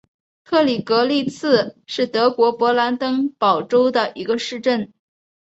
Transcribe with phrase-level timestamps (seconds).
[0.43, 4.91] 特里格利茨是德国勃兰登堡州的一个市镇。